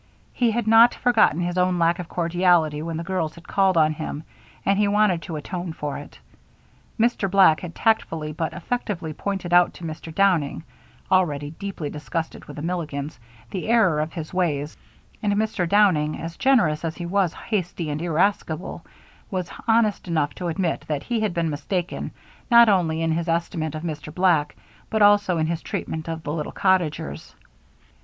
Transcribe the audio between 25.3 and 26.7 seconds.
in his treatment of the little